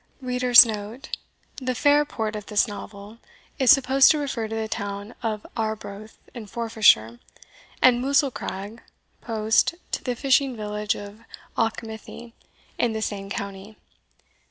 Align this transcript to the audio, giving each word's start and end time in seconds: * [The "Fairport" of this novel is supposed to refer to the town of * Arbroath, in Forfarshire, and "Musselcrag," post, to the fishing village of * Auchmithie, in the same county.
* 0.11 0.21
[The 0.21 1.75
"Fairport" 1.75 2.35
of 2.35 2.47
this 2.47 2.67
novel 2.67 3.19
is 3.59 3.69
supposed 3.69 4.09
to 4.09 4.17
refer 4.17 4.47
to 4.47 4.55
the 4.55 4.67
town 4.67 5.13
of 5.21 5.45
* 5.51 5.55
Arbroath, 5.69 6.17
in 6.33 6.47
Forfarshire, 6.47 7.19
and 7.83 8.01
"Musselcrag," 8.03 8.81
post, 9.21 9.75
to 9.91 10.03
the 10.03 10.15
fishing 10.15 10.55
village 10.55 10.95
of 10.95 11.19
* 11.39 11.55
Auchmithie, 11.55 12.33
in 12.79 12.93
the 12.93 13.01
same 13.03 13.29
county. 13.29 13.77